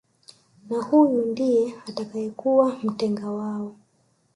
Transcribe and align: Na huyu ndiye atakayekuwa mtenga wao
Na 0.69 0.81
huyu 0.81 1.25
ndiye 1.25 1.75
atakayekuwa 1.87 2.77
mtenga 2.83 3.31
wao 3.31 3.75